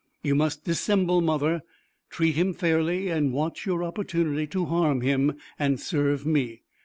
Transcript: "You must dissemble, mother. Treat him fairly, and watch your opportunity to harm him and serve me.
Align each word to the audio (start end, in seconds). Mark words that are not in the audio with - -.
"You 0.23 0.33
must 0.33 0.63
dissemble, 0.65 1.21
mother. 1.21 1.61
Treat 2.09 2.33
him 2.33 2.53
fairly, 2.55 3.09
and 3.09 3.31
watch 3.31 3.67
your 3.67 3.83
opportunity 3.83 4.47
to 4.47 4.65
harm 4.65 5.01
him 5.01 5.33
and 5.59 5.79
serve 5.79 6.25
me. 6.25 6.63